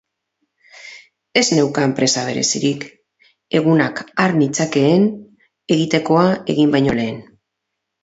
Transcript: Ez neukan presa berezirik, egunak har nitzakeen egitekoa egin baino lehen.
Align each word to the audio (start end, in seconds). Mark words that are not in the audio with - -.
Ez 1.41 1.43
neukan 1.57 1.93
presa 1.99 2.23
berezirik, 2.31 2.87
egunak 3.61 4.03
har 4.25 4.35
nitzakeen 4.41 5.09
egitekoa 5.79 6.29
egin 6.57 6.79
baino 6.79 7.01
lehen. 7.05 7.27